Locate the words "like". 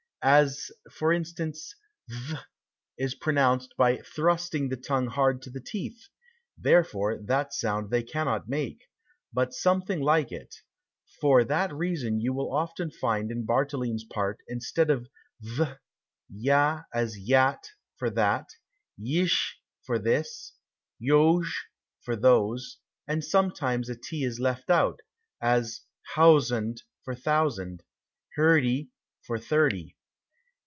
9.99-10.31